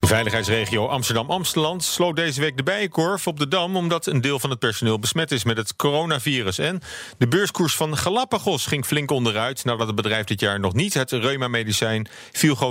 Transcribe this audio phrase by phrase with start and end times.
[0.00, 3.76] De veiligheidsregio Amsterdam-Amsteland sloot deze week de bijenkorf op de Dam...
[3.76, 6.58] omdat een deel van het personeel besmet is met het coronavirus.
[6.58, 6.80] En
[7.18, 9.64] de beurskoers van Galapagos ging flink onderuit...
[9.64, 12.08] nadat het bedrijf dit jaar nog niet het reuma-medicijn...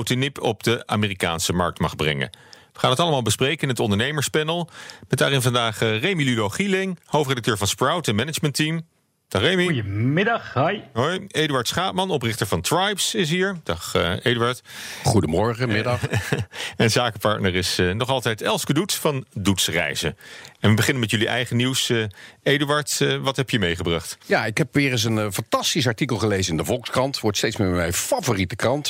[0.05, 2.29] nip op de Amerikaanse markt mag brengen.
[2.73, 4.69] We gaan het allemaal bespreken in het ondernemerspanel...
[5.09, 8.85] met daarin vandaag eh, Remy Ludo Gieling, hoofdredacteur van Sprout en managementteam...
[9.29, 9.63] Dag Remy.
[9.63, 10.79] Goedemiddag, hi.
[10.93, 13.55] Hoi, Eduard Schaapman, oprichter van Tribes, is hier.
[13.63, 14.61] Dag uh, Eduard.
[15.03, 16.01] Goedemorgen, middag.
[16.77, 20.17] en zakenpartner is uh, nog altijd Elske Doets van Doets Reizen.
[20.59, 21.89] En we beginnen met jullie eigen nieuws.
[21.89, 22.03] Uh,
[22.43, 24.17] Eduard, wat heb je meegebracht?
[24.25, 27.19] Ja, ik heb weer eens een fantastisch artikel gelezen in de Volkskrant.
[27.19, 28.87] Wordt steeds meer mijn favoriete krant.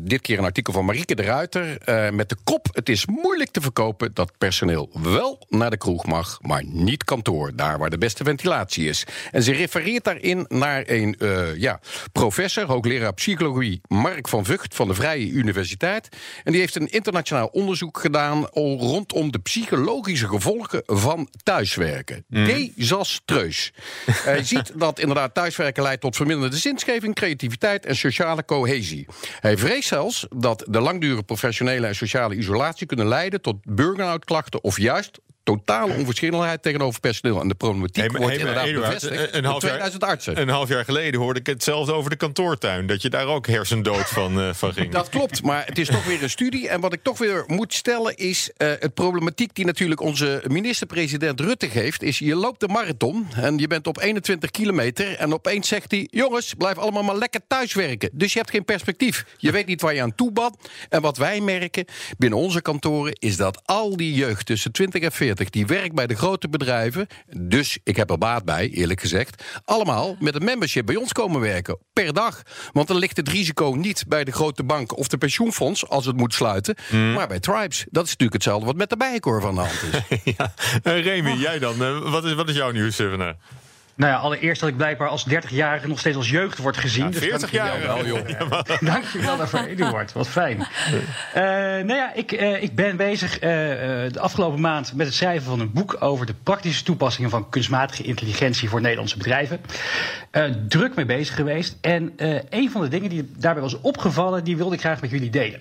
[0.00, 1.78] dit keer een artikel van Marieke de Ruiter.
[2.14, 6.38] met de kop: Het is moeilijk te verkopen dat personeel wel naar de kroeg mag,
[6.40, 7.56] maar niet kantoor.
[7.56, 9.04] Daar waar de beste ventilatie is.
[9.30, 11.80] En ze refereert daarin naar een uh, ja,
[12.12, 16.08] professor, hoogleraar psychologie, Mark van Vught van de Vrije Universiteit.
[16.44, 22.24] En die heeft een internationaal onderzoek gedaan rondom de psychologische gevolgen van thuiswerken.
[22.28, 22.46] Mm.
[22.46, 23.72] Desastreus.
[24.06, 29.06] Hij ziet dat inderdaad thuiswerken leidt tot verminderde zinsgeving, creativiteit en sociale cohesie.
[29.40, 34.64] Hij vreest zelfs dat de langdurige professionele en sociale isolatie kunnen leiden tot burn-out klachten
[34.64, 37.40] of juist totale onverschillenheid tegenover personeel.
[37.40, 40.40] En de problematiek hey, wordt inderdaad Eduard, bevestigd een, half 2000 artsen.
[40.40, 42.86] Een half jaar geleden hoorde ik hetzelfde over de kantoortuin.
[42.86, 44.92] Dat je daar ook hersendood van, uh, van ging.
[44.92, 46.68] Dat klopt, maar het is toch weer een studie.
[46.68, 48.50] En wat ik toch weer moet stellen is...
[48.58, 52.02] Uh, het problematiek die natuurlijk onze minister-president Rutte geeft...
[52.02, 55.16] is je loopt de marathon en je bent op 21 kilometer...
[55.16, 58.10] en opeens zegt hij, jongens, blijf allemaal maar lekker thuiswerken.
[58.12, 59.24] Dus je hebt geen perspectief.
[59.36, 60.56] Je weet niet waar je aan toe bent.
[60.88, 61.84] En wat wij merken
[62.18, 63.12] binnen onze kantoren...
[63.18, 67.06] is dat al die jeugd tussen 20 en 40 die werkt bij de grote bedrijven.
[67.36, 69.44] Dus ik heb er baat bij, eerlijk gezegd.
[69.64, 71.78] Allemaal met een membership bij ons komen werken.
[71.92, 72.42] Per dag.
[72.72, 76.16] Want dan ligt het risico niet bij de grote bank of de pensioenfonds als het
[76.16, 76.74] moet sluiten.
[76.90, 77.12] Mm.
[77.12, 77.86] Maar bij Tribes.
[77.90, 80.18] Dat is natuurlijk hetzelfde wat met de bijenkorf aan de hand is.
[80.36, 80.54] ja.
[80.82, 81.82] Uh, Remy, jij dan?
[81.82, 83.34] Uh, wat, is, wat is jouw nieuws uh, vandaag?
[84.02, 87.04] Nou ja, allereerst dat ik blijkbaar als 30-jarige nog steeds als jeugd wordt gezien.
[87.04, 88.28] Ja, 40 dus jaar wel, joh.
[88.92, 90.12] Dank je wel daarvoor, Eduard.
[90.12, 90.58] Wat fijn.
[90.58, 90.66] Uh,
[91.34, 95.60] nou ja, ik, uh, ik ben bezig uh, de afgelopen maand met het schrijven van
[95.60, 99.60] een boek over de praktische toepassingen van kunstmatige intelligentie voor Nederlandse bedrijven.
[100.68, 101.76] druk mee bezig geweest.
[101.80, 102.12] En
[102.50, 105.60] een van de dingen die daarbij was opgevallen, die wilde ik graag met jullie delen.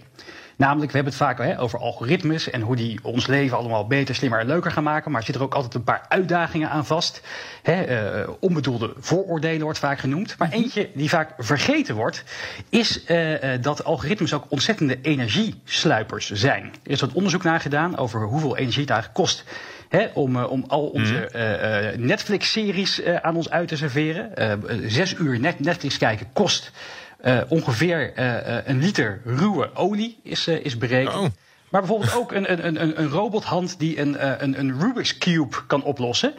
[0.61, 4.15] Namelijk, we hebben het vaak hè, over algoritmes en hoe die ons leven allemaal beter,
[4.15, 5.11] slimmer en leuker gaan maken.
[5.11, 7.21] Maar er zitten er ook altijd een paar uitdagingen aan vast.
[7.61, 10.35] Hè, uh, onbedoelde vooroordelen wordt vaak genoemd.
[10.37, 10.57] Maar mhm.
[10.57, 12.23] eentje die vaak vergeten wordt,
[12.69, 16.63] is uh, dat algoritmes ook ontzettende energiesluipers zijn.
[16.63, 19.43] Er is wat onderzoek naar gedaan over hoeveel energie het eigenlijk kost.
[20.13, 21.29] om, om al onze
[21.95, 24.31] uh, Netflix-series aan ons uit te serveren.
[24.91, 26.71] zes uur Netflix kijken kost
[27.47, 31.15] ongeveer uh, een liter ruwe olie is, is berekend.
[31.15, 31.25] Oh.
[31.69, 35.83] Maar bijvoorbeeld ook een, een, een, een robothand die een, een, een Rubik's Cube kan
[35.83, 36.33] oplossen.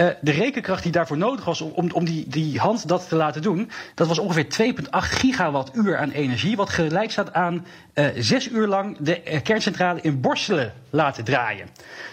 [0.00, 3.42] Uh, de rekenkracht die daarvoor nodig was om, om die, die hand dat te laten
[3.42, 6.56] doen, dat was ongeveer 2,8 gigawattuur aan energie.
[6.56, 11.68] Wat gelijk staat aan uh, zes uur lang de kerncentrale in Borselen laten draaien.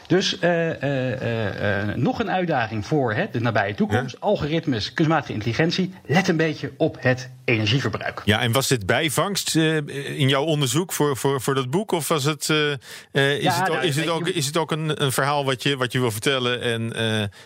[0.07, 4.19] Dus uh, nog een uitdaging voor hè, de nabije toekomst.
[4.19, 5.93] Algoritmes, kunstmatige intelligentie.
[6.05, 8.21] Let een beetje op het energieverbruik.
[8.25, 11.91] Ja, en was dit bijvangst in jouw onderzoek voor, voor, voor dat boek?
[11.91, 12.77] Of was het, is,
[13.11, 15.77] ja, het, ook, nou, is, het ook, is het ook een, een verhaal wat je,
[15.77, 16.93] wat je wil vertellen en,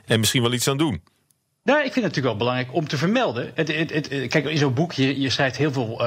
[0.05, 1.01] en misschien wel iets aan doen?
[1.69, 3.51] Nou, ik vind het natuurlijk wel belangrijk om te vermelden.
[3.53, 6.01] Het, het, het, kijk, in zo'n boek, je, je schrijft heel veel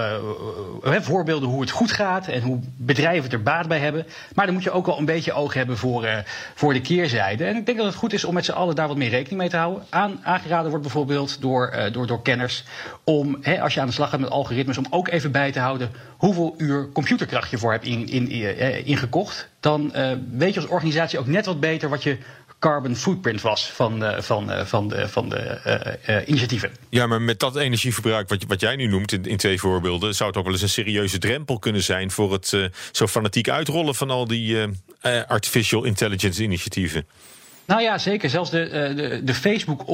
[0.84, 4.06] uh, voorbeelden hoe het goed gaat en hoe bedrijven er baat bij hebben.
[4.34, 6.24] Maar dan moet je ook wel een beetje oog hebben voor,
[6.54, 7.44] voor de keerzijde.
[7.44, 9.40] En ik denk dat het goed is om met z'n allen daar wat meer rekening
[9.40, 9.84] mee te houden.
[9.90, 12.64] Aan, aangeraden wordt bijvoorbeeld door, uh, door, door kenners
[13.04, 15.60] om, hè, als je aan de slag gaat met algoritmes, om ook even bij te
[15.60, 19.48] houden hoeveel uur computerkracht je voor hebt in, in, in, ingekocht.
[19.60, 19.92] Dan
[20.30, 22.18] weet je als organisatie ook net wat beter wat je
[22.62, 25.60] carbon footprint was van, uh, van, uh, van de, van de
[26.08, 26.70] uh, initiatieven.
[26.88, 30.28] Ja, maar met dat energieverbruik wat, wat jij nu noemt in, in, twee voorbeelden, zou
[30.28, 34.10] het ook wel eens een serieuze drempel kunnen zijn voor het zo fanatiek uitrollen van
[34.10, 34.56] al die
[35.26, 37.06] artificial intelligence initiatieven.
[37.64, 38.30] Nou ja, zeker.
[38.30, 39.84] Zelfs de, eh, de, de Facebook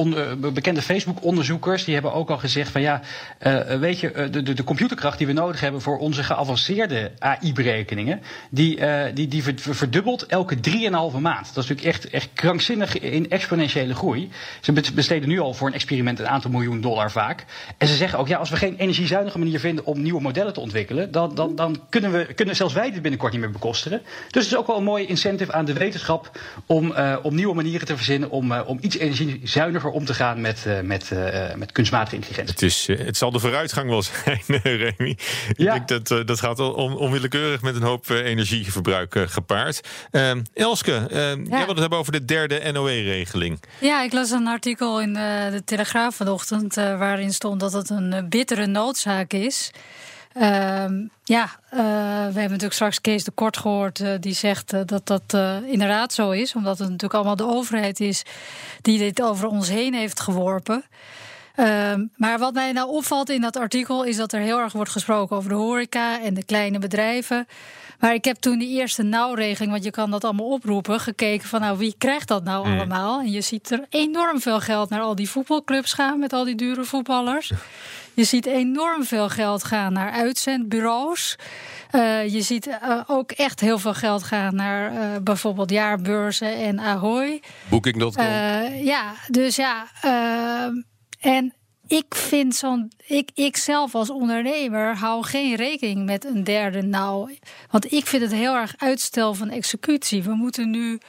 [0.53, 3.01] bekende Facebook-onderzoekers die hebben ook al gezegd van ja,
[3.47, 8.21] uh, weet je, de, de, de, computerkracht die we nodig hebben voor onze geavanceerde AI-berekeningen,
[8.49, 11.53] die, uh, die, die verdubbelt elke 3,5 maand.
[11.53, 14.29] Dat is natuurlijk echt, echt krankzinnig in exponentiële groei.
[14.59, 17.45] Ze besteden nu al voor een experiment een aantal miljoen dollar vaak.
[17.77, 20.59] En ze zeggen ook, ja, als we geen energiezuinige manier vinden om nieuwe modellen te
[20.59, 24.01] ontwikkelen, dan, dan, dan kunnen, we, kunnen zelfs wij dit binnenkort niet meer bekostigen.
[24.31, 27.87] Dus het is ook wel een mooi incentive aan de wetenschap om, om nieuwe manieren
[27.87, 31.71] te verzinnen om, uh, om iets energiezuiniger om te gaan met, uh, met, uh, met
[31.71, 32.53] kunstmatige intelligentie.
[32.53, 35.17] Het, is, het zal de vooruitgang wel zijn, Remy.
[35.57, 35.73] Ja.
[35.73, 39.87] Ik denk dat dat gaat on, onwillekeurig met een hoop energieverbruik gepaard.
[40.11, 41.33] Ehm, Elske, ehm, ja.
[41.33, 43.59] jij wilde het hebben over de derde NOE-regeling.
[43.79, 48.65] Ja, ik las een artikel in de Telegraaf vanochtend waarin stond dat het een bittere
[48.65, 49.71] noodzaak is.
[50.33, 51.79] Uh, ja, uh,
[52.31, 53.99] we hebben natuurlijk straks Kees de Kort gehoord.
[53.99, 55.33] Uh, die zegt uh, dat dat
[55.65, 56.55] inderdaad zo is.
[56.55, 58.23] Omdat het natuurlijk allemaal de overheid is
[58.81, 60.83] die dit over ons heen heeft geworpen.
[61.59, 64.91] Ehm, maar wat mij nou opvalt in dat artikel is dat er heel erg wordt
[64.91, 67.47] gesproken over de horeca en de kleine bedrijven.
[67.99, 71.61] Maar ik heb toen die eerste nauwregeling, want je kan dat allemaal oproepen, gekeken van
[71.61, 72.73] nou wie krijgt dat nou mm.
[72.73, 73.19] allemaal?
[73.19, 76.55] En je ziet er enorm veel geld naar al die voetbalclubs gaan met al die
[76.55, 77.51] dure voetballers.
[78.13, 81.35] Je ziet enorm veel geld gaan naar uitzendbureaus.
[81.91, 86.79] Uh, je ziet uh, ook echt heel veel geld gaan naar uh, bijvoorbeeld jaarbeurzen en
[86.79, 87.41] Ahoy.
[87.69, 88.23] Booking.com.
[88.83, 89.87] ja, dus ja.
[91.19, 91.53] En
[91.87, 92.91] ik vind zo'n.
[93.07, 97.37] Ik, ik zelf als ondernemer hou geen rekening met een derde nou.
[97.69, 100.23] Want ik vind het heel erg uitstel van executie.
[100.23, 100.99] We moeten nu,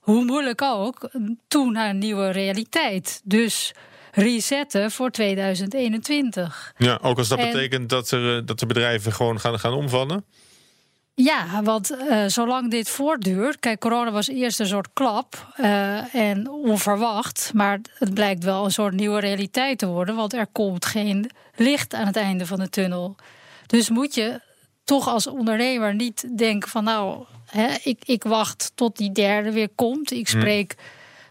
[0.00, 1.10] hoe moeilijk ook,
[1.48, 3.20] toe naar een nieuwe realiteit.
[3.24, 3.72] Dus
[4.12, 6.74] resetten voor 2021.
[6.76, 10.24] Ja, ook als dat betekent dat er, eh, dat de bedrijven gewoon gaan, gaan omvallen?
[11.14, 13.60] Ja, want uh, zolang dit voortduurt.
[13.60, 17.50] Kijk, corona was eerst een soort klap uh, en onverwacht.
[17.54, 20.14] Maar het blijkt wel een soort nieuwe realiteit te worden.
[20.14, 23.16] Want er komt geen licht aan het einde van de tunnel.
[23.66, 24.40] Dus moet je
[24.84, 29.70] toch als ondernemer niet denken van nou, hè, ik, ik wacht tot die derde weer
[29.74, 30.10] komt.
[30.12, 30.38] Ik hm.
[30.38, 30.74] spreek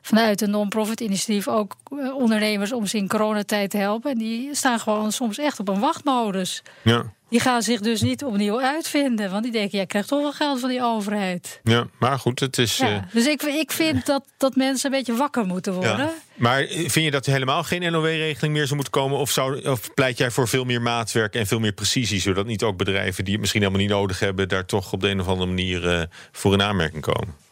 [0.04, 4.12] vanuit een non-profit initiatief ook eh, ondernemers om ze in coronatijd te helpen.
[4.12, 6.64] En die staan gewoon soms echt op een wachtmodus.
[6.82, 7.14] Ja.
[7.30, 9.32] Die gaan zich dus niet opnieuw uitvinden.
[9.32, 11.60] Want die denken, jij krijgt toch wel geld van die overheid.
[11.64, 12.78] Ja, maar goed, het is...
[12.78, 13.02] Ja, uh...
[13.12, 15.98] Dus ik, ik vind dat, dat mensen een beetje wakker moeten worden.
[15.98, 16.14] Ja.
[16.36, 19.18] Maar vind je dat er helemaal geen NOW-regeling meer zou moeten komen?
[19.18, 22.22] Of, zou, of pleit jij voor veel meer maatwerk en veel meer precisie...
[22.22, 24.48] zodat niet ook bedrijven die het misschien helemaal niet nodig hebben...
[24.48, 26.02] daar toch op de een of andere manier uh,
[26.32, 27.43] voor in aanmerking komen?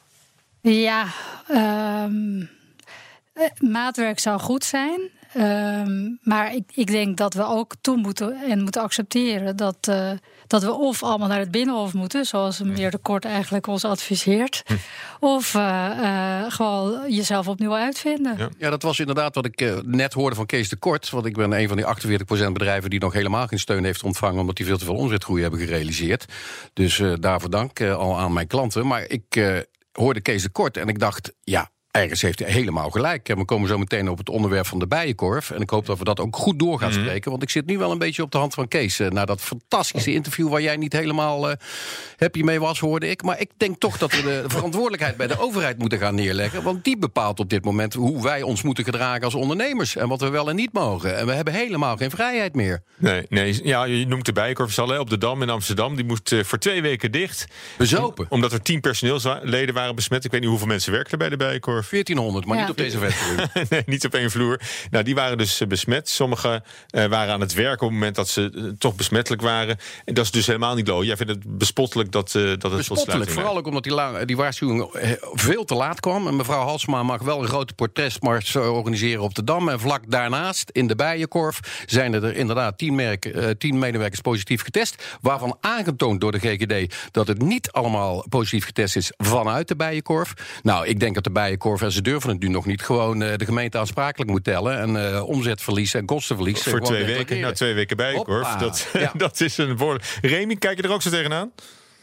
[0.61, 1.05] Ja,
[2.05, 2.49] um,
[3.59, 5.09] maatwerk zou goed zijn.
[5.37, 10.11] Um, maar ik, ik, denk dat we ook toe moeten en moeten accepteren dat, uh,
[10.47, 14.63] dat we of allemaal naar het binnenhof moeten, zoals meneer De Kort eigenlijk ons adviseert,
[14.65, 14.73] hm.
[15.19, 18.37] of uh, uh, gewoon jezelf opnieuw uitvinden.
[18.37, 18.49] Ja.
[18.57, 21.09] ja, dat was inderdaad wat ik net hoorde van Kees De Kort.
[21.09, 24.39] Want ik ben een van die 48% bedrijven die nog helemaal geen steun heeft ontvangen,
[24.39, 26.25] omdat die veel te veel omzetgroei hebben gerealiseerd.
[26.73, 28.87] Dus daarvoor dank al aan mijn klanten.
[28.87, 33.27] Maar ik hoorde Kees de Kort en ik dacht, ja, ergens heeft hij helemaal gelijk.
[33.27, 35.51] we komen zo meteen op het onderwerp van de bijenkorf.
[35.51, 36.99] En ik hoop dat we dat ook goed door gaan mhm.
[36.99, 37.31] spreken.
[37.31, 38.99] Want ik zit nu wel een beetje op de hand van Kees.
[38.99, 41.55] Uh, na dat fantastische interview waar jij niet helemaal uh,
[42.17, 43.23] happy mee was, hoorde ik.
[43.23, 46.63] Maar ik denk toch dat we de verantwoordelijkheid bij de overheid moeten gaan neerleggen.
[46.63, 49.95] Want die bepaalt op dit moment hoe wij ons moeten gedragen als ondernemers.
[49.95, 51.17] En wat we wel en niet mogen.
[51.17, 52.83] En we hebben helemaal geen vrijheid meer.
[52.97, 55.95] Nee, nee ja, je noemt de bijenkorf al op de Dam in Amsterdam.
[55.95, 57.47] Die moest uh, voor twee weken dicht.
[57.77, 58.25] Bezopen.
[58.29, 60.25] omdat er tien personeelsleden waren besmet.
[60.25, 61.80] Ik weet niet hoeveel mensen werken bij de bijenkorf.
[61.89, 63.49] 1400, maar niet op deze vestiging.
[63.69, 64.59] nee, niet op één vloer.
[64.89, 66.09] Nou, die waren dus eh, besmet.
[66.09, 69.77] Sommigen uh, waren aan het werken op het moment dat ze uh, toch besmettelijk waren.
[70.05, 71.03] En dat is dus helemaal niet low.
[71.03, 74.89] Jij vindt het bespottelijk dat, uh, dat het Bespottelijk, vooral ook omdat die, die waarschuwing
[75.33, 76.27] veel te laat kwam.
[76.27, 79.69] En mevrouw Halsma mag wel een grote protestmars organiseren op de Dam.
[79.69, 85.17] En vlak daarnaast, in de Bijenkorf, zijn er inderdaad tien, merken, tien medewerkers positief getest.
[85.21, 90.33] Waarvan aangetoond door de GGD dat het niet allemaal positief getest is vanuit de Bijenkorf.
[90.61, 93.35] Nou, ik denk dat de Bijenkorf en ze durven het nu nog niet, gewoon uh,
[93.35, 94.79] de gemeente aansprakelijk moet tellen.
[94.79, 96.63] En uh, omzetverlies en kostenverlies.
[96.63, 98.47] Voor twee weken, nou twee weken bijenkorf.
[98.47, 99.11] Dat, ja.
[99.15, 100.17] dat is een woord.
[100.21, 101.51] Remy, kijk je er ook zo tegenaan?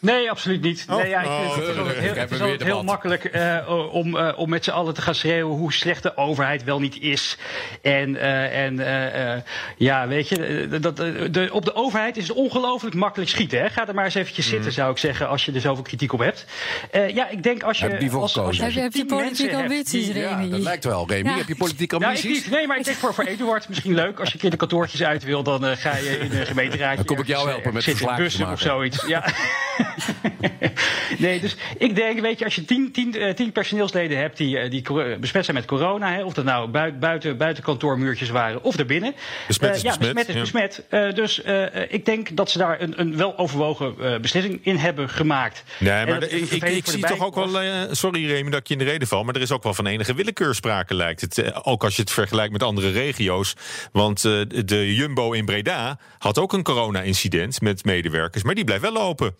[0.00, 0.86] Nee, absoluut niet.
[0.90, 0.96] Oh.
[0.96, 4.16] Nee, ja, ik, oh, het is altijd heel, het is altijd heel makkelijk uh, om,
[4.16, 7.36] uh, om met z'n allen te gaan schreeuwen hoe slecht de overheid wel niet is.
[7.82, 9.44] En, uh, en
[9.76, 13.60] ja, weet je, dat, de, op de overheid is het ongelooflijk makkelijk schieten.
[13.60, 13.70] Hè?
[13.70, 14.52] Ga er maar eens eventjes mm.
[14.52, 16.44] zitten, zou ik zeggen, als je er zoveel kritiek op hebt.
[16.92, 17.86] ja, ik denk als je.
[17.88, 20.44] Heb je, als, als je, heb je, heb je politieke ambities, Remy?
[20.44, 21.28] Ja, dat lijkt wel, Remy.
[21.28, 21.36] Ja.
[21.36, 22.38] Heb je politieke ambities?
[22.38, 24.18] Ja, ik nee, maar ik denk voor, voor Eduard misschien leuk.
[24.18, 26.96] Als je een keer de kantoortjes uit wil, dan ga je in een gemeenteraad.
[26.96, 29.06] Dan kom ik jou helpen met de bus of zoiets.
[29.06, 29.24] Ja.
[31.18, 34.58] nee, dus ik denk, weet je, als je tien, tien, eh, tien personeelsleden hebt die,
[34.58, 36.68] eh, die cor- besmet zijn met corona, hè, of dat nou
[36.98, 39.14] buiten, buiten, kantoormuurtjes waren of daarbinnen.
[39.46, 40.40] Besmet is eh, ja, besmet, besmet is ja.
[40.40, 40.84] besmet.
[40.88, 45.08] Eh, dus eh, ik denk dat ze daar een, een weloverwogen eh, beslissing in hebben
[45.08, 45.62] gemaakt.
[45.78, 47.60] Nee, maar de- ik, ik, zie toch ook wel.
[47.60, 49.24] eh, sorry, Remy, dat ik je in de reden val.
[49.24, 51.38] Maar er is ook wel van enige willekeur sprake, lijkt het.
[51.38, 53.54] Eh, ook als je het vergelijkt met andere regio's.
[53.92, 54.32] Want eh,
[54.64, 58.42] de Jumbo in Breda had ook een corona-incident met medewerkers.
[58.42, 59.34] Maar die blijft wel open.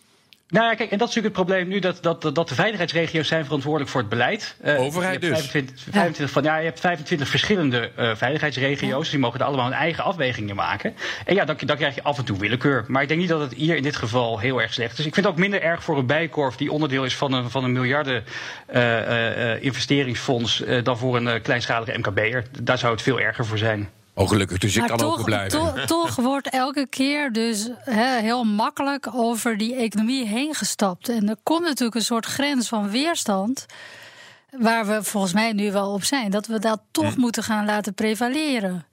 [0.50, 3.28] Nou ja, kijk, en dat is natuurlijk het probleem nu, dat, dat, dat de veiligheidsregio's
[3.28, 4.57] zijn verantwoordelijk voor het beleid.
[4.61, 5.50] Eh, Overheid je hebt dus.
[5.50, 9.75] 25, 25 van, ja, je hebt 25 verschillende eh, veiligheidsregio's, die mogen er allemaal hun
[9.75, 10.95] eigen afwegingen maken.
[11.25, 12.85] En ja, dan, dan krijg je af en toe willekeur.
[12.87, 15.07] Maar ik denk niet dat het hier in dit geval heel erg slecht is.
[15.07, 17.64] Ik vind het ook minder erg voor een bijkorf die onderdeel is van een, van
[17.64, 18.25] een miljarden
[18.67, 22.45] eh, eh, eh, investeringsfonds eh, dan voor een eh, kleinschalige MKB'er.
[22.62, 23.88] Daar zou het veel erger voor zijn.
[24.19, 25.59] Oh, gelukkig, dus ik Maar kan ook toch, blijven.
[25.75, 27.69] to- toch wordt elke keer dus
[28.21, 31.09] heel makkelijk over die economie heen gestapt.
[31.09, 33.67] En er komt natuurlijk een soort grens van weerstand.
[34.51, 36.31] Waar we volgens mij nu wel op zijn.
[36.31, 37.21] Dat we dat toch Hm.
[37.21, 38.87] moeten gaan laten prevaleren.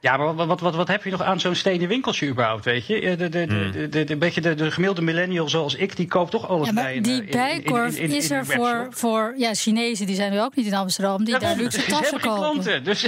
[0.00, 2.86] Ja, maar wat, wat, wat, wat heb je nog aan zo'n stenen winkeltje überhaupt, weet
[2.86, 3.00] je?
[3.00, 6.06] Eh, De, de, de, de, de, de, beetje de, de gemiddelde millennial zoals ik, die
[6.08, 8.16] koopt toch alles Ja, bij maar een, die eh, in- in- bijkorf in- in- in
[8.16, 11.38] is een er voor, voor ja, Chinezen, die zijn nu ook niet in Amsterdam, die
[11.38, 12.38] daar luxe ze tassen kopen.
[12.38, 13.00] klanten, dus,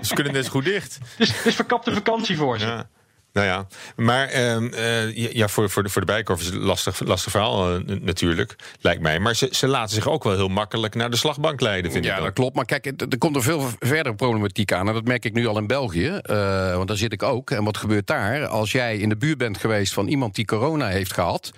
[0.00, 0.98] Ze kunnen net zo goed dicht.
[1.18, 2.66] dus, dus verkapte vakantie voor ze.
[2.66, 2.88] Ja.
[3.36, 3.66] Nou ja,
[3.96, 7.74] maar ehm, eh, ja, voor, voor, de, voor de bijkorf is het lastig, lastig verhaal
[7.74, 9.18] eh, natuurlijk, lijkt mij.
[9.18, 12.12] Maar ze, ze laten zich ook wel heel makkelijk naar de slagbank leiden, vind Ja,
[12.14, 12.18] ik.
[12.18, 12.34] dat ook.
[12.34, 12.54] klopt.
[12.56, 14.88] Maar kijk, er komt er veel verdere problematiek aan.
[14.88, 16.08] En dat merk ik nu al in België.
[16.22, 17.50] eh, want daar zit ik ook.
[17.50, 18.46] En wat gebeurt daar?
[18.46, 21.50] Als jij in de buurt bent geweest van iemand die corona heeft gehad.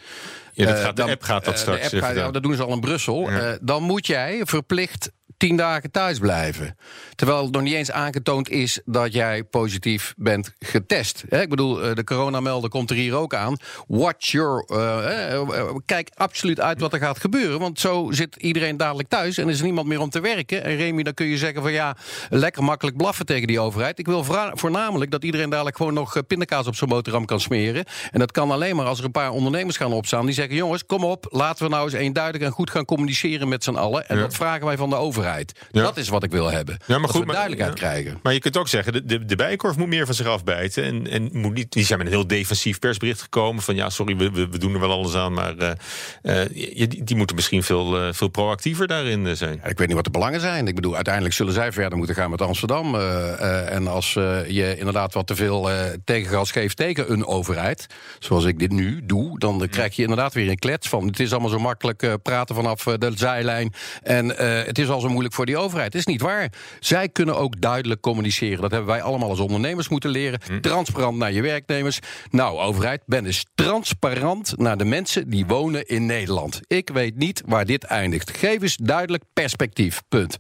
[0.53, 1.83] Ja, dat gaat, de dan- app gaat dat straks.
[1.85, 2.33] App gaat, vertellen.
[2.33, 3.31] dat doen ze al in Brussel.
[3.31, 3.59] Ja.
[3.61, 6.77] Dan moet jij verplicht tien dagen thuis blijven.
[7.15, 11.25] Terwijl nog niet eens aangetoond is dat jij positief bent getest.
[11.29, 13.57] Hè, ik bedoel, eh, de coronamelder komt er hier ook aan.
[13.87, 14.65] Watch your...
[14.69, 17.59] eh, eh, kijk absoluut uit wat er gaat gebeuren.
[17.59, 20.65] Want zo zit iedereen dadelijk thuis en is er niemand meer om te werken.
[20.65, 21.97] En Remy, dan kun je zeggen van ja,
[22.31, 23.99] lekker makkelijk blaffen tegen die overheid.
[23.99, 27.85] Ik wil voornamelijk dat iedereen dadelijk gewoon nog pindakaas op zijn boterham kan smeren.
[28.11, 30.87] En dat kan alleen maar als er een paar ondernemers gaan opstaan die zeggen: jongens,
[30.87, 34.09] kom op, laten we nou eens eenduidig en goed gaan communiceren met z'n allen.
[34.09, 34.23] En Ja.
[34.23, 35.27] dat vragen wij van de overheid.
[35.71, 35.83] Ja.
[35.83, 36.79] Dat is wat ik wil hebben.
[36.87, 37.87] Ja, maar goed, we maar- duidelijkheid ja.
[37.87, 38.21] krijgen.
[38.23, 40.85] Maar je kunt ook zeggen, de, de, de Bijenkorf moet meer van zich afbijten.
[40.85, 43.63] En, en moet niet, die zijn met een heel defensief persbericht gekomen.
[43.63, 45.33] Van ja, sorry, we, we, doen er wel alles aan.
[45.33, 46.49] Maar eh, eh,
[46.89, 49.61] die, die moeten misschien veel, eh, veel proactiever daarin zijn.
[49.65, 50.67] Ik weet niet wat de belangen zijn.
[50.67, 52.95] Ik bedoel, uiteindelijk zullen zij verder moeten gaan met Amsterdam.
[52.95, 55.71] en als je inderdaad wat te veel
[56.05, 57.87] tegengas geeft tegen een overheid,
[58.19, 61.07] zoals ik dit nu doe, dan krijg je inderdaad weer een klets van.
[61.07, 63.73] Het is allemaal zo makkelijk praten vanaf de zijlijn.
[64.03, 64.29] En
[64.67, 65.93] het is al zo moeilijk voor die overheid.
[65.93, 66.53] Het is niet waar.
[66.81, 68.61] Zij kunnen ook duidelijk communiceren.
[68.61, 70.41] Dat hebben wij allemaal als ondernemers moeten leren.
[70.61, 71.99] Transparant naar je werknemers.
[72.31, 76.61] Nou, overheid, ben eens transparant naar de mensen die wonen in Nederland.
[76.67, 78.37] Ik weet niet waar dit eindigt.
[78.37, 80.03] Geef eens duidelijk perspectief.
[80.09, 80.37] Punt.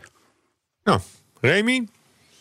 [0.84, 1.00] Nou,
[1.40, 1.86] Remy?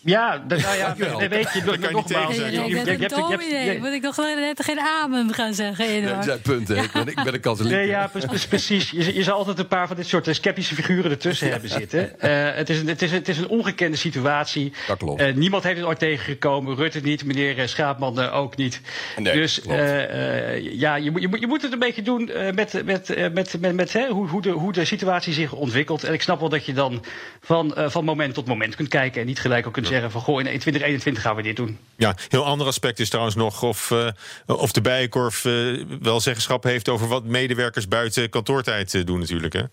[0.07, 2.05] Ja, dat, nou ja, weet je, kan je niet nogmaals.
[2.07, 2.99] tegen Hey, zeggen.
[2.99, 3.73] je dominee.
[3.73, 6.77] je- Moet ik nog net geen amen gaan zeggen, Dat zijn punten.
[6.77, 7.71] Ik, ben, ik, ben, ik ben een katholiek.
[7.73, 8.91] Nee, ja, pre- pre- precies.
[8.91, 12.19] Je, je zal altijd een paar van dit soort eh, sceptische figuren ertussen hebben zitten.
[12.19, 14.73] Eh, het, is een, het, is, het is een ongekende situatie.
[14.87, 15.21] Dat klopt.
[15.21, 16.75] Eh, niemand heeft het ooit tegengekomen.
[16.75, 18.81] Rutte niet, meneer Schaapman ook niet.
[19.17, 22.29] Nee, dus eh, eh, ja, je, moet- je, moet- je moet het een beetje doen
[22.29, 25.53] eh, met, met, eh, met, met, met hè, hoe, hoe, de, hoe de situatie zich
[25.53, 26.03] ontwikkelt.
[26.03, 27.03] En ik snap wel dat je dan
[27.41, 29.21] van, eh, van moment tot moment kunt kijken.
[29.21, 31.77] En niet gelijk ook kunt zeggen van goh, in 2021 gaan we dit doen.
[31.95, 34.07] Ja, heel ander aspect is trouwens nog of, eh,
[34.45, 35.53] of de Bijenkorf eh,
[36.01, 39.53] wel zeggenschap heeft over wat medewerkers buiten kantoortijd eh, doen natuurlijk.
[39.53, 39.63] Hè?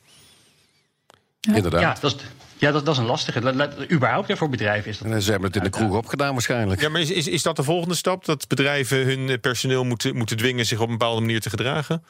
[1.54, 1.80] Inderdaad.
[1.80, 2.24] Ja, dat is,
[2.56, 3.40] ja dat, dat is een lastige.
[3.40, 5.12] La- la- überhaupt hè, voor bedrijven is dat.
[5.12, 6.80] En ze hebben het in de kroeg opgedaan waarschijnlijk.
[6.80, 8.24] Ja, maar is, is, is dat de volgende stap?
[8.24, 12.04] Dat bedrijven hun personeel moeten, moeten dwingen zich op een bepaalde manier te gedragen?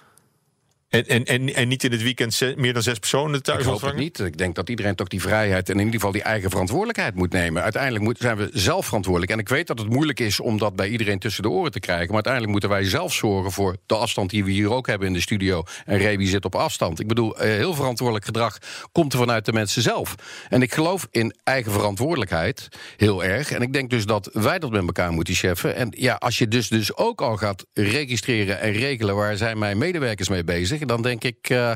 [0.95, 3.75] En, en, en, en niet in het weekend meer dan zes personen thuis Ik hoop
[3.75, 4.05] het ontvangen?
[4.05, 4.19] niet.
[4.19, 7.33] Ik denk dat iedereen toch die vrijheid en in ieder geval die eigen verantwoordelijkheid moet
[7.33, 7.63] nemen.
[7.63, 9.33] Uiteindelijk moet, zijn we zelf verantwoordelijk.
[9.33, 11.81] En ik weet dat het moeilijk is om dat bij iedereen tussen de oren te
[11.81, 12.07] krijgen.
[12.07, 15.15] Maar uiteindelijk moeten wij zelf zorgen voor de afstand die we hier ook hebben in
[15.15, 15.63] de studio.
[15.85, 17.01] En Rebi zit op afstand.
[17.01, 18.59] Ik bedoel, eh, heel verantwoordelijk gedrag
[18.93, 20.15] komt er vanuit de mensen zelf.
[20.49, 23.51] En ik geloof in eigen verantwoordelijkheid heel erg.
[23.51, 25.77] En ik denk dus dat wij dat met elkaar moeten cheffen.
[25.77, 29.79] En ja, als je dus, dus ook al gaat registreren en regelen waar zijn mijn
[29.79, 31.73] medewerkers mee bezig, dan denk ik eh,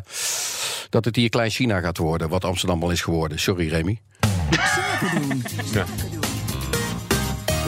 [0.91, 3.39] dat het hier klein China gaat worden, wat Amsterdam al is geworden.
[3.39, 4.01] Sorry, Remy.
[5.73, 5.85] Ja.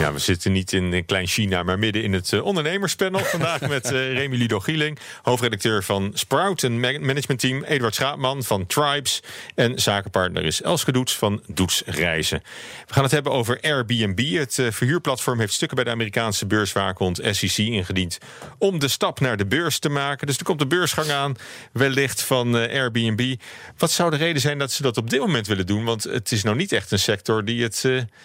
[0.00, 3.20] Ja, we zitten niet in klein China, maar midden in het ondernemerspanel.
[3.24, 7.62] Vandaag met uh, Remy Ludo Gieling, hoofdredacteur van Sprout, een managementteam.
[7.62, 9.22] Eduard Schaapman van Tribes.
[9.54, 12.42] En zakenpartner is Elske Doets van Doets Reizen.
[12.86, 14.34] We gaan het hebben over Airbnb.
[14.34, 18.18] Het verhuurplatform heeft stukken bij de Amerikaanse beurswaakhond SEC ingediend.
[18.58, 20.26] om de stap naar de beurs te maken.
[20.26, 21.36] Dus er komt de beursgang aan,
[21.72, 23.34] wellicht van Airbnb.
[23.78, 25.84] Wat zou de reden zijn dat ze dat op dit moment willen doen?
[25.84, 27.84] Want het is nou niet echt een sector die het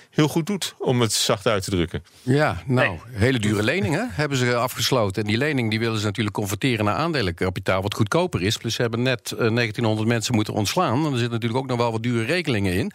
[0.09, 2.03] heel goed doet, om het zacht uit te drukken.
[2.21, 5.21] Ja, nou, hele dure leningen hebben ze afgesloten.
[5.21, 8.57] En die lening die willen ze natuurlijk converteren naar aandelenkapitaal, wat goedkoper is.
[8.57, 10.97] Plus ze hebben net 1900 eh, mensen moeten ontslaan.
[10.97, 12.91] En er zitten natuurlijk ook nog wel wat dure regelingen in.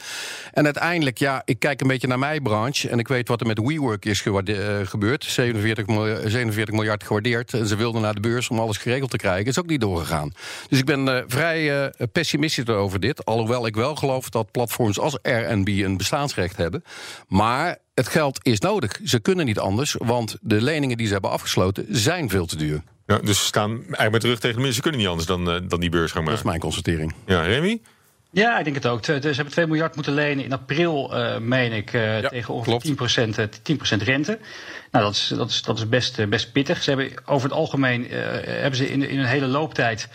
[0.52, 2.88] En uiteindelijk, ja, ik kijk een beetje naar mijn branche.
[2.88, 4.36] En ik weet wat er met WeWork is uh,
[4.84, 5.24] gebeurd.
[5.24, 7.54] 47 miljard, 47 miljard gewaardeerd.
[7.54, 9.46] En ze wilden naar de beurs om alles geregeld te krijgen.
[9.46, 10.32] Is ook niet doorgegaan.
[10.68, 13.24] Dus ik ben uh, vrij pessimistisch over dit.
[13.24, 16.84] Alhoewel ik wel geloof dat platforms als Airbnb een bestaansrecht hebben.
[17.28, 19.00] Maar het geld is nodig.
[19.04, 22.82] Ze kunnen niet anders, want de leningen die ze hebben afgesloten zijn veel te duur.
[23.06, 24.74] Ja, dus ze staan eigenlijk met terug tegen de mensen.
[24.74, 26.36] Ze kunnen niet anders dan, uh, dan die beurs gaan maken.
[26.36, 27.14] Dat is mijn constatering.
[27.26, 27.80] Ja, Remy?
[28.30, 29.04] Ja, ik denk het ook.
[29.04, 32.80] Ze hebben 2 miljard moeten lenen in april, uh, meen ik, uh, ja, tegen ongeveer
[32.80, 34.38] 10%, 10 rente.
[34.90, 36.82] Nou, dat is, dat is, dat is best, best pittig.
[36.82, 40.08] Ze hebben over het algemeen hebben ze in, in een hele looptijd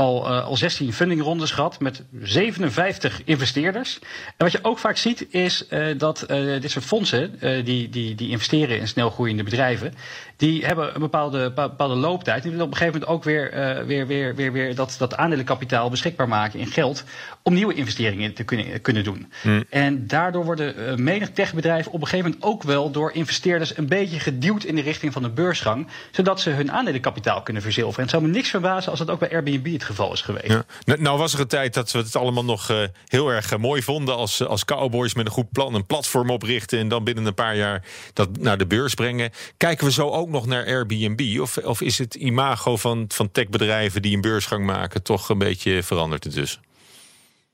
[0.00, 3.98] al, uh, al 16 fundingrondes gehad met 57 investeerders.
[4.26, 8.14] En wat je ook vaak ziet is uh, dat uh, dit soort fondsen, die, die,
[8.14, 9.94] die investeren in snelgroeiende bedrijven,
[10.36, 12.42] die hebben een bepaalde, bepaalde looptijd.
[12.42, 13.50] Die willen op een gegeven moment ook weer,
[13.86, 17.04] weer, weer, weer, weer dat, dat aandelenkapitaal beschikbaar maken in geld
[17.42, 19.32] om nieuwe investeringen te kunnen, kunnen doen.
[19.42, 19.64] Hmm.
[19.70, 24.20] En daardoor worden menig techbedrijven op een gegeven moment ook wel door investeerders een beetje
[24.20, 27.96] geduwd in de richting van de beursgang, zodat ze hun aandelenkapitaal kunnen verzilveren.
[27.96, 30.46] En het zou me niks verbazen als dat ook bij Airbnb het geval is geweest.
[30.46, 30.64] Ja.
[30.84, 33.82] Nou, was er een tijd dat we het allemaal nog uh, heel erg uh, mooi
[33.82, 37.34] vonden als, als cowboys met een goed plan een platform oprichten en dan binnen een
[37.34, 39.30] paar jaar dat naar de beurs brengen.
[39.56, 41.40] Kijken we zo ook nog naar Airbnb?
[41.40, 45.82] Of, of is het imago van, van techbedrijven die een beursgang maken toch een beetje
[45.82, 46.60] veranderd dus?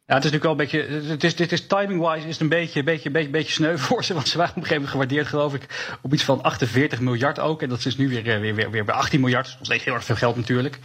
[0.06, 1.08] Ja, het is natuurlijk wel een beetje.
[1.10, 4.14] Het is, dit is timing-wise is het een beetje, beetje, beetje, beetje sneu voor ze.
[4.14, 7.38] Want ze waren op een gegeven moment gewaardeerd, geloof ik, op iets van 48 miljard
[7.38, 7.62] ook.
[7.62, 9.46] En dat is nu weer, weer, weer, weer bij 18 miljard.
[9.46, 10.78] Nog steeds heel erg veel geld natuurlijk.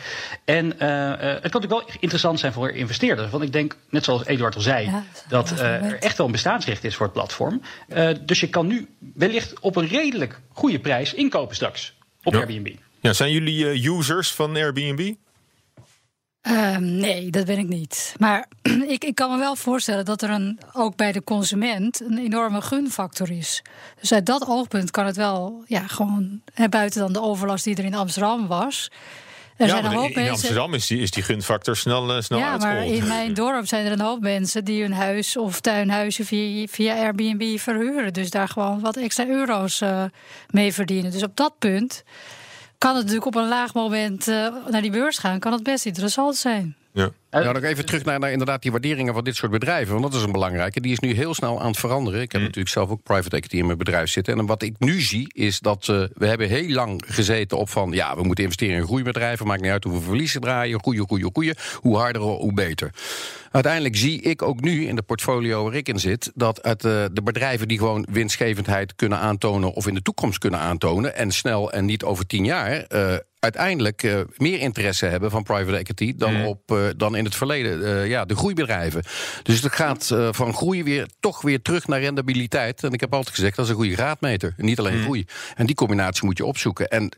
[0.45, 3.29] En uh, uh, het kan natuurlijk wel interessant zijn voor investeerders.
[3.31, 6.31] Want ik denk, net zoals Eduard al zei, ja, dat uh, er echt wel een
[6.31, 7.61] bestaansrecht is voor het platform.
[8.21, 12.39] dus je kan nu wellicht op een redelijk goede prijs inkopen straks op ja.
[12.39, 12.75] Airbnb.
[12.99, 15.13] Ja, zijn jullie users van Airbnb?
[16.49, 18.15] Um, nee, dat ben ik niet.
[18.17, 18.47] Maar
[18.87, 22.61] ik, ik kan me wel voorstellen dat er een, ook bij de consument een enorme
[22.61, 23.61] gunfactor is.
[23.99, 27.83] Dus uit dat oogpunt kan het wel, ja, gewoon buiten dan de overlast die er
[27.83, 28.89] in Amsterdam was.
[29.57, 30.31] Er ja, zijn een hoop in mensen...
[30.31, 33.85] Amsterdam is die, is die gunfactor snel, uh, snel Ja, maar in mijn dorp zijn
[33.85, 38.13] er een hoop mensen die hun huis of tuinhuisje via, via Airbnb verhuren.
[38.13, 40.03] Dus daar gewoon wat extra euro's uh,
[40.49, 41.11] mee verdienen.
[41.11, 42.03] Dus op dat punt
[42.81, 45.39] kan het natuurlijk op een laag moment uh, naar die beurs gaan.
[45.39, 46.75] Kan het best interessant zijn.
[46.93, 47.11] Ja.
[47.29, 49.91] Nou, nog even terug naar, naar, inderdaad die waarderingen van dit soort bedrijven.
[49.91, 50.81] Want dat is een belangrijke.
[50.81, 52.21] Die is nu heel snel aan het veranderen.
[52.21, 52.47] Ik heb mm.
[52.47, 54.37] natuurlijk zelf ook private equity in mijn bedrijf zitten.
[54.37, 57.91] En wat ik nu zie is dat uh, we hebben heel lang gezeten op van...
[57.91, 59.47] ja, we moeten investeren in groeibedrijven.
[59.47, 60.79] Maakt niet uit hoeveel verliezen draaien.
[60.81, 61.53] Goeie, goeie, goeie.
[61.75, 62.93] Hoe harder, hoe beter.
[63.51, 66.31] Uiteindelijk zie ik ook nu in de portfolio waar ik in zit...
[66.35, 69.73] dat uit uh, de bedrijven die gewoon winstgevendheid kunnen aantonen...
[69.73, 71.15] of in de toekomst kunnen aantonen...
[71.15, 72.85] en snel en niet over tien jaar...
[72.89, 76.45] Uh, uiteindelijk uh, meer interesse hebben van private equity dan, mm.
[76.45, 79.03] op, uh, dan in het verleden uh, ja, de groeibedrijven.
[79.43, 82.83] Dus het gaat van groei weer toch weer terug naar rendabiliteit.
[82.83, 84.53] En ik heb altijd gezegd, dat is een goede graadmeter.
[84.57, 85.03] niet alleen mm.
[85.03, 85.25] groei.
[85.55, 86.87] En die combinatie moet je opzoeken.
[86.89, 87.11] En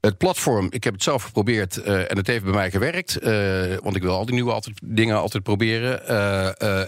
[0.00, 3.18] het platform, ik heb het zelf geprobeerd en het heeft bij mij gewerkt.
[3.82, 5.92] want ik wil al die nieuwe altijd, dingen altijd proberen.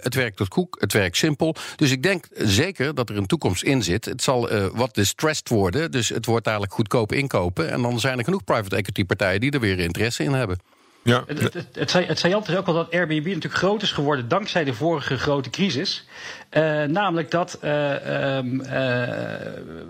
[0.02, 1.56] het werkt tot koek, het werkt simpel.
[1.76, 4.04] Dus ik denk zeker dat er een toekomst in zit.
[4.04, 5.90] Het zal wat distressed worden.
[5.90, 7.70] Dus het wordt dadelijk goedkoop inkopen.
[7.70, 10.58] En dan zijn er genoeg private equity partijen die er weer interesse in hebben.
[11.04, 11.24] Ja.
[11.26, 14.64] Het, het, het, het saillant is ook wel dat Airbnb natuurlijk groot is geworden dankzij
[14.64, 16.06] de vorige grote crisis.
[16.50, 17.58] Uh, namelijk dat.
[17.64, 19.02] Uh, um, uh,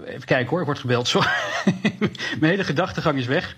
[0.06, 1.08] even kijken hoor, ik word gebeld.
[1.08, 1.28] Sorry.
[2.40, 3.56] Mijn hele gedachtegang is weg.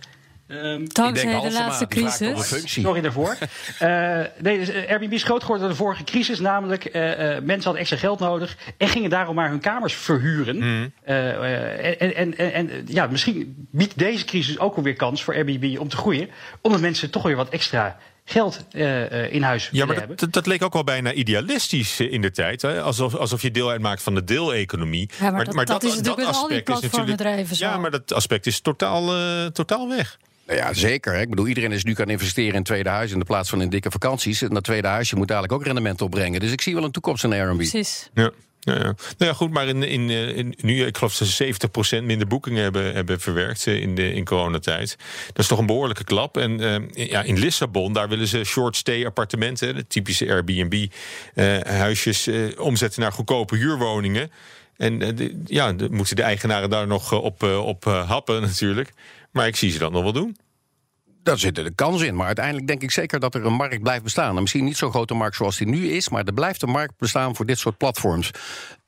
[0.48, 2.62] Um, Dankzij de laatste crisis.
[2.64, 3.37] Sorry daarvoor.
[3.82, 6.40] uh, nee, dus, uh, Airbnb is groot geworden door de vorige crisis.
[6.40, 8.56] Namelijk, uh, mensen hadden extra geld nodig.
[8.76, 10.56] En gingen daarom maar hun kamers verhuren.
[10.56, 10.92] Mm.
[11.04, 15.88] en, en, en, en, ja, misschien biedt deze crisis ook alweer kans voor Airbnb om
[15.88, 16.30] te groeien.
[16.61, 20.16] Omdat mensen toch weer wat extra geld uh, in huis ja, maar hebben.
[20.16, 22.62] Dat, dat, leek ook wel bijna idealistisch in de tijd.
[22.62, 22.82] Hè?
[22.82, 25.11] Alsof, alsof je deel uitmaakt van de deeleconomie.
[25.11, 27.46] Ja, maar, maar, dat, maar dat, dat, is natuurlijk dat aspect is natuurlijk.
[27.54, 27.64] Zo.
[27.64, 30.18] Ja, maar dat aspect is totaal, uh, totaal weg.
[30.46, 31.14] Nou ja, zeker.
[31.14, 33.68] Ik bedoel, iedereen is nu kan investeren in tweede huis in de plaats van in
[33.68, 34.42] dikke vakanties.
[34.42, 36.40] En dat tweede huisje moet dadelijk ook rendement opbrengen.
[36.40, 37.56] Dus ik zie wel een toekomst in Airbnb.
[37.56, 38.11] Precies.
[38.14, 38.30] Ja.
[38.66, 38.82] Ja, ja.
[38.82, 41.54] Nou ja, goed, maar in, in, in, nu, ik geloof dat ze
[42.00, 44.96] 70% minder boekingen hebben, hebben verwerkt in, de, in coronatijd.
[45.26, 46.37] Dat is toch een behoorlijke klap.
[46.37, 46.76] En uh,
[47.09, 53.12] ja, in Lissabon, daar willen ze short stay appartementen, de typische Airbnb-huisjes, uh, omzetten naar
[53.12, 54.30] goedkope huurwoningen.
[54.76, 58.92] En de, ja, de, moeten de eigenaren daar nog op, op happen natuurlijk.
[59.37, 60.37] Maar ik zie ze dat nog wel doen.
[61.26, 62.14] Daar zit de kans in.
[62.14, 64.36] Maar uiteindelijk denk ik zeker dat er een markt blijft bestaan.
[64.36, 66.08] En misschien niet zo'n grote markt zoals die nu is.
[66.08, 68.30] Maar er blijft een markt bestaan voor dit soort platforms.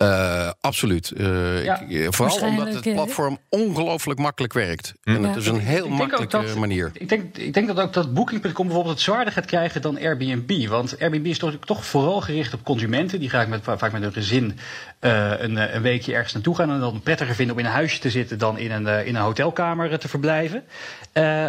[0.02, 1.12] Uh, absoluut.
[1.16, 4.94] Uh, ja, ik, vooral omdat het platform ongelooflijk makkelijk werkt.
[5.02, 5.10] Hm.
[5.10, 6.90] En het is een heel makkelijke dat, manier.
[6.94, 10.68] Ik denk, ik denk dat ook dat Booking.com bijvoorbeeld het zwaarder gaat krijgen dan Airbnb.
[10.68, 13.20] Want Airbnb is toch, toch vooral gericht op consumenten.
[13.20, 14.58] Die graag met, vaak met hun gezin
[15.00, 16.70] uh, een, een, weekje ergens naartoe gaan.
[16.70, 19.22] En dan prettiger vinden om in een huisje te zitten dan in een, in een
[19.22, 20.64] hotelkamer te verblijven.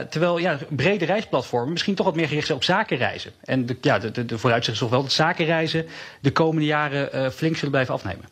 [0.10, 3.32] terwijl ja, brede reisplatformen misschien toch wat meer gericht zijn op zakenreizen.
[3.44, 5.86] En de, ja, de, de, de vooruitzicht is wel dat zakenreizen
[6.22, 8.26] de komende jaren flink zullen blijven afnemen.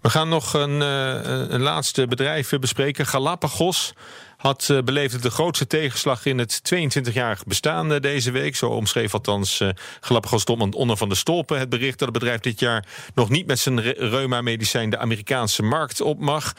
[0.00, 3.06] We gaan nog een, uh, een laatste bedrijf bespreken.
[3.06, 3.94] Galapagos
[4.42, 8.56] had uh, beleefd de grootste tegenslag in het 22-jarig bestaan uh, deze week.
[8.56, 9.68] Zo omschreef althans uh,
[10.00, 13.58] Galapagos onder van de stolpen het bericht dat het bedrijf dit jaar nog niet met
[13.58, 16.54] zijn reuma-medicijn de Amerikaanse markt op mag.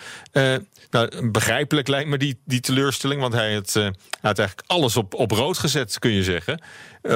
[0.89, 3.73] nou, begrijpelijk lijkt me die, die teleurstelling, want hij had,
[4.21, 6.61] had eigenlijk alles op, op rood gezet, kun je zeggen.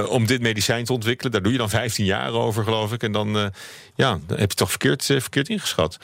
[0.08, 1.32] om dit medicijn te ontwikkelen.
[1.32, 3.04] Daar doe je dan 15 jaar over, geloof ik.
[3.04, 3.52] En dan,
[3.96, 5.98] ja, dan heb je toch verkeerd, verkeerd ingeschat.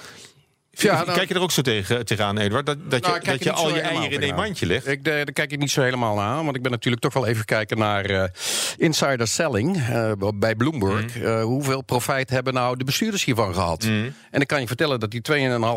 [0.82, 2.66] Ja, Kijk je er ook zo tegen, tegenaan, Eduard?
[2.66, 4.88] Dat, dat nou, je, dat je al je eieren in één mandje legt?
[4.88, 7.46] Ik, daar kijk ik niet zo helemaal naar Want ik ben natuurlijk toch wel even
[7.46, 8.24] kijken naar uh,
[8.78, 11.16] insider selling uh, bij Bloomberg.
[11.16, 11.24] Mm.
[11.24, 13.84] Uh, hoeveel profijt hebben nou de bestuurders hiervan gehad?
[13.84, 14.14] Mm.
[14.32, 15.22] En ik kan je vertellen dat die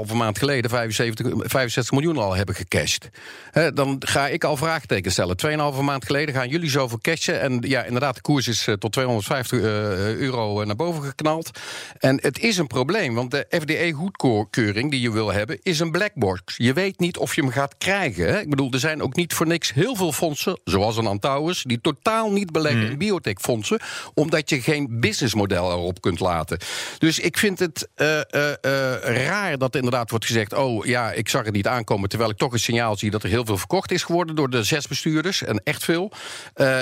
[0.08, 3.10] 2,5 maand geleden 75, 65 miljoen al hebben gecashed.
[3.74, 5.36] dan ga ik al vraagtekens stellen.
[5.74, 7.40] 2,5 maand geleden gaan jullie zoveel cashen.
[7.40, 11.50] En ja, inderdaad, de koers is tot 250 euro naar boven geknald.
[11.98, 16.14] En het is een probleem, want de FDA-goedkeuring die je wil hebben, is een black
[16.14, 16.54] box.
[16.56, 18.28] Je weet niet of je hem gaat krijgen.
[18.28, 18.40] Hè?
[18.40, 21.80] Ik bedoel, er zijn ook niet voor niks heel veel fondsen, zoals een Antouwers, die
[21.80, 22.90] totaal niet beleggen mm.
[22.90, 23.80] in biotechfondsen,
[24.14, 26.58] omdat je geen businessmodel erop kunt laten.
[26.98, 28.52] Dus ik vind het uh, uh,
[29.26, 32.52] raar dat inderdaad wordt gezegd: oh ja, ik zag het niet aankomen, terwijl ik toch
[32.52, 35.60] een signaal zie dat er heel veel verkocht is geworden door de zes bestuurders en
[35.64, 36.12] echt veel.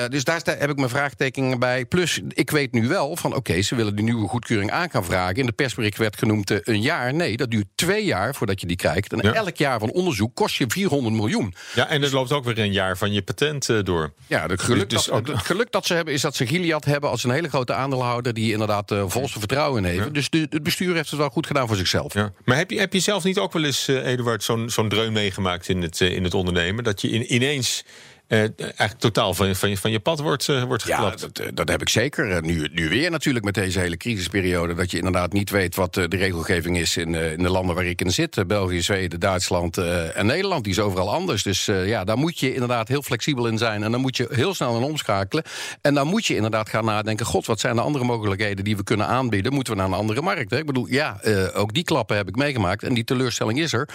[0.09, 1.85] dus daar heb ik mijn vraagtekenen bij.
[1.85, 5.35] Plus, ik weet nu wel van oké, ze willen die nieuwe goedkeuring aan gaan vragen.
[5.35, 7.15] In de persbericht werd genoemd een jaar.
[7.15, 9.13] Nee, dat duurt twee jaar voordat je die krijgt.
[9.13, 11.55] En elk jaar van onderzoek kost je 400 miljoen.
[11.75, 14.13] Ja, en er loopt ook weer een jaar van je patent uh, door.
[14.27, 17.11] Ja, het geluk, dus, dat, het geluk dat ze hebben is dat ze Gilead hebben
[17.11, 20.15] als een hele grote aandeelhouder die inderdaad uh, volste vertrouwen in heeft.
[20.15, 22.15] Dus de, het bestuur heeft het wel goed gedaan voor zichzelf.
[22.15, 22.33] Ja.
[22.45, 25.13] Maar heb je, heb je zelf niet ook wel eens, uh, Eduard, zo'n zo'n dreun
[25.13, 26.85] meegemaakt in het, in het ondernemen?
[26.85, 27.85] Dat je in, ineens
[28.29, 31.21] uh, eigenlijk totaal van, van, je, van je pad wordt, uh, wordt geklapt.
[31.21, 32.43] Ja, dat, eh, dat heb ik zeker.
[32.43, 34.75] Nu, nu weer natuurlijk met deze hele crisisperiode.
[34.75, 38.01] Dat je inderdaad niet weet wat de regelgeving is in, in de landen waar ik
[38.01, 38.47] in zit.
[38.47, 40.65] België, Zweden, Duitsland en Nederland.
[40.65, 41.43] Die is overal anders.
[41.43, 43.83] Dus ja, daar moet je inderdaad heel flexibel in zijn.
[43.83, 45.45] En dan moet je heel snel in omschakelen.
[45.81, 47.27] En dan moet je inderdaad gaan nadenken...
[47.27, 49.53] god, wat zijn de andere mogelijkheden die we kunnen aanbieden?
[49.53, 50.51] Moeten we naar een andere markt?
[50.51, 50.59] Hè?
[50.59, 51.21] Ik bedoel, ja,
[51.55, 52.83] ook die klappen heb ik meegemaakt.
[52.83, 53.89] En die teleurstelling is er.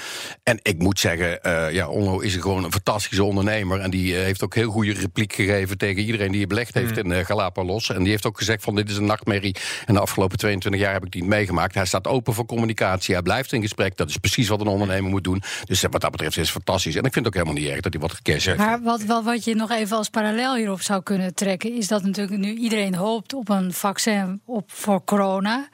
[0.43, 1.39] En ik moet zeggen,
[1.73, 3.79] ja, Onno is gewoon een fantastische ondernemer.
[3.79, 7.11] En die heeft ook heel goede repliek gegeven tegen iedereen die belegd heeft mm.
[7.11, 7.89] in uh, Galapagos.
[7.89, 9.55] En die heeft ook gezegd van dit is een nachtmerrie.
[9.85, 11.75] En de afgelopen 22 jaar heb ik die niet meegemaakt.
[11.75, 13.13] Hij staat open voor communicatie.
[13.13, 13.97] Hij blijft in gesprek.
[13.97, 15.41] Dat is precies wat een ondernemer moet doen.
[15.65, 16.95] Dus wat dat betreft is het fantastisch.
[16.95, 18.57] En ik vind het ook helemaal niet erg dat hij wat gecashed heeft.
[18.57, 21.77] Maar wat, wat, wat je nog even als parallel hierop zou kunnen trekken...
[21.77, 25.69] is dat natuurlijk nu iedereen hoopt op een vaccin op, voor corona.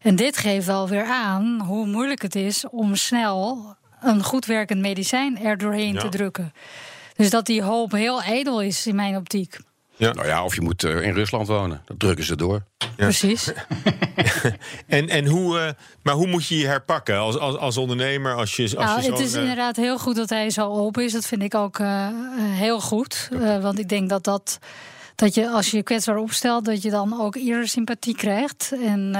[0.00, 4.80] En dit geeft wel weer aan hoe moeilijk het is om snel een goed werkend
[4.80, 6.52] medicijn er doorheen te drukken.
[7.20, 9.58] Dus dat die hoop heel edel is in mijn optiek.
[9.96, 10.12] Ja.
[10.12, 11.82] Nou ja, of je moet uh, in Rusland wonen.
[11.84, 12.62] Dat drukken ze door.
[12.78, 12.88] Ja.
[12.96, 13.52] Precies.
[14.86, 15.70] en, en hoe, uh,
[16.02, 18.34] maar hoe moet je je herpakken als, als, als ondernemer?
[18.34, 19.40] Als je, als nou, je het is uh...
[19.40, 21.12] inderdaad heel goed dat hij zo open is.
[21.12, 21.80] Dat vind ik ook
[22.38, 23.28] heel goed.
[23.60, 24.58] want ik denk dat dat.
[25.14, 28.72] Dat je als je je kwetsbaar opstelt, dat je dan ook eerder sympathie krijgt.
[28.84, 29.16] En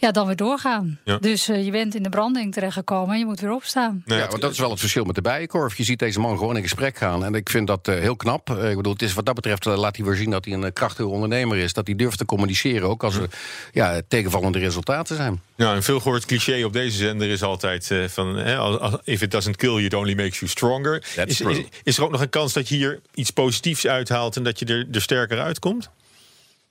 [0.00, 0.98] ja, dan weer doorgaan.
[1.20, 4.02] Dus uh, je bent in de branding terechtgekomen en je moet weer opstaan.
[4.06, 5.76] ja, want dat is wel het verschil met de bijenkorf.
[5.76, 7.24] Je ziet deze man gewoon in gesprek gaan.
[7.24, 8.50] En ik vind dat uh, heel knap.
[8.50, 10.72] Uh, ik bedoel, het is wat dat betreft laat hij weer zien dat hij een
[10.72, 11.72] krachtige ondernemer is.
[11.72, 13.28] Dat hij durft te communiceren, ook als er
[13.72, 15.40] ja, tegenvallende resultaten zijn.
[15.56, 18.38] Ja, een veel gehoord cliché op deze zender is altijd van...
[19.04, 21.04] if it doesn't kill you, it only makes you stronger.
[21.26, 24.36] Is, is, is, er ook nog een kans dat je hier iets positiefs uithaalt...
[24.36, 25.90] en dat je er, er sterker uitkomt?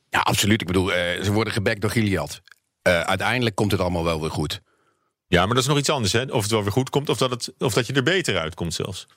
[0.09, 0.61] Ja, absoluut.
[0.61, 0.87] Ik bedoel,
[1.23, 2.41] ze worden gebekt door Gilead.
[2.87, 4.61] Uh, uiteindelijk komt het allemaal wel weer goed.
[5.27, 6.23] Ja, maar dat is nog iets anders, hè?
[6.23, 8.73] Of het wel weer goed komt, of dat, het, of dat je er beter uitkomt
[8.73, 9.07] zelfs.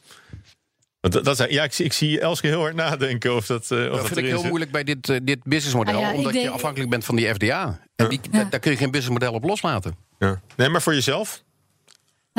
[1.01, 3.71] Dat, dat, ja, ik, ik zie Elske heel hard nadenken of dat.
[3.71, 6.35] Uh, of dat vind ik heel moeilijk bij dit, uh, dit businessmodel, ah, ja, omdat
[6.35, 7.81] je afhankelijk bent van die FDA.
[7.97, 9.97] En die, daar kun je geen businessmodel op loslaten.
[10.19, 10.41] Ja.
[10.57, 11.43] Nee, maar voor jezelf?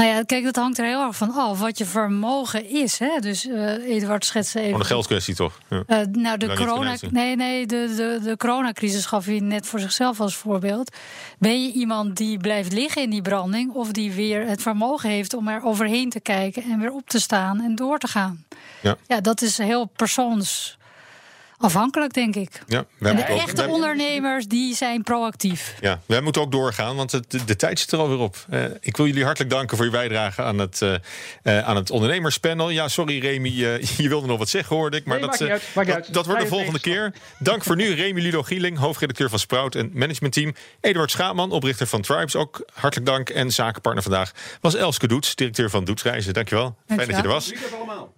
[0.02, 3.00] Nou ja, kijk, dat hangt er heel erg van af wat je vermogen is.
[3.00, 3.20] Hè?
[3.20, 4.66] Dus uh, Eduard schetste even.
[4.66, 5.60] Gewoon een geldkwestie toch?
[5.70, 5.84] Ja.
[5.88, 10.20] Uh, nou, de corona, nee, nee, de, de, de coronacrisis gaf je net voor zichzelf
[10.20, 10.96] als voorbeeld.
[11.40, 15.34] Ben je iemand die blijft liggen in die branding, of die weer het vermogen heeft
[15.34, 18.46] om er overheen te kijken en weer op te staan en door te gaan?
[18.82, 20.78] Ja, ja dat is heel persoons
[21.62, 22.62] afhankelijk, denk ik.
[22.68, 25.76] Ja, en de echte ondernemers die zijn proactief.
[25.80, 28.46] Ja, wij moeten ook doorgaan, want de, de tijd zit er alweer op.
[28.50, 30.94] Uh, ik wil jullie hartelijk danken voor je bijdrage aan het, uh,
[31.44, 32.70] uh, aan het ondernemerspanel.
[32.70, 33.50] Ja, sorry Remy,
[34.04, 35.06] je wilde nog wat zeggen, hoorde ik.
[35.06, 37.14] Maar nee, dat, uit, dat, dat, wordt de volgende keer.
[37.40, 40.54] Dank voor nu, Remy Ludo Gieling, hoofdredacteur van Sprout en managementteam.
[40.82, 43.30] Eduard Schaapman, oprichter van Tribes, ook hartelijk dank.
[43.30, 46.34] En zakenpartner vandaag was Elske Doets, directeur van Doetsreizen.
[46.34, 46.76] Dankjewel.
[46.88, 47.52] Fijn dat je er was.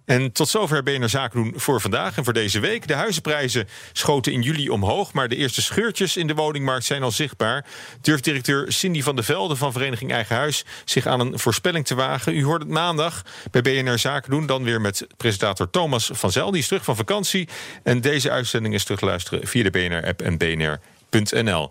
[0.04, 2.86] En tot zover Zaken doen voor vandaag en voor deze week.
[2.86, 7.02] De huizenprijs prijzen schoten in juli omhoog, maar de eerste scheurtjes in de woningmarkt zijn
[7.02, 7.64] al zichtbaar.
[8.00, 11.94] Durft directeur Cindy van der Velde van Vereniging Eigen Huis zich aan een voorspelling te
[11.94, 12.36] wagen.
[12.36, 16.50] U hoort het maandag bij BNR Zaken doen, dan weer met presentator Thomas van Zel.
[16.50, 17.48] Die is terug van vakantie.
[17.82, 21.70] En deze uitzending is terug te luisteren via de BNR-app en bnr.nl.